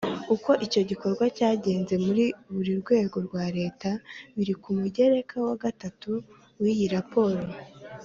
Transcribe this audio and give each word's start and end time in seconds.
Uko 0.35 0.51
icyo 0.65 0.81
gikorwa 0.89 1.23
cyagenze 1.37 1.93
muri 2.05 2.25
buri 2.53 2.71
rwego 2.81 3.17
rwa 3.27 3.45
Leta 3.57 3.89
biri 4.35 4.53
ku 4.61 4.69
mugereka 4.79 5.35
wa 5.47 5.55
gatatu 5.63 6.11
w 6.61 6.63
iyi 6.73 6.87
raporo 6.95 7.41